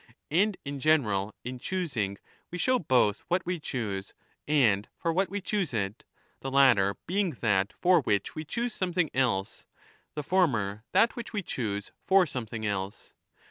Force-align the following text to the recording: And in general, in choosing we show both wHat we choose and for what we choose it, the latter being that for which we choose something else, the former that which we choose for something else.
And 0.31 0.57
in 0.65 0.79
general, 0.79 1.35
in 1.43 1.59
choosing 1.59 2.17
we 2.49 2.57
show 2.57 2.79
both 2.79 3.21
wHat 3.29 3.45
we 3.45 3.59
choose 3.59 4.15
and 4.47 4.89
for 4.97 5.13
what 5.13 5.29
we 5.29 5.41
choose 5.41 5.75
it, 5.75 6.05
the 6.39 6.49
latter 6.49 6.95
being 7.05 7.29
that 7.41 7.71
for 7.79 8.01
which 8.01 8.33
we 8.33 8.43
choose 8.43 8.73
something 8.73 9.11
else, 9.13 9.67
the 10.15 10.23
former 10.23 10.83
that 10.91 11.15
which 11.15 11.33
we 11.33 11.43
choose 11.43 11.91
for 12.07 12.25
something 12.25 12.65
else. 12.65 13.13